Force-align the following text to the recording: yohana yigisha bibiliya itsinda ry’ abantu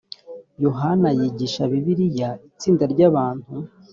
yohana 0.63 1.09
yigisha 1.19 1.61
bibiliya 1.71 2.29
itsinda 2.47 2.83
ry’ 2.93 3.01
abantu 3.09 3.51